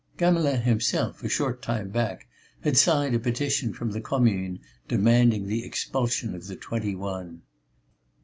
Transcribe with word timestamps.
Gamelin 0.17 0.61
himself 0.63 1.23
a 1.23 1.29
short 1.29 1.61
time 1.61 1.89
back 1.89 2.27
had 2.63 2.75
signed 2.75 3.13
a 3.13 3.19
petition 3.19 3.71
from 3.71 3.91
the 3.91 4.01
Commune 4.01 4.59
demanding 4.87 5.45
the 5.45 5.63
expulsion 5.63 6.33
of 6.33 6.47
the 6.47 6.55
Twenty 6.55 6.95
one. 6.95 7.43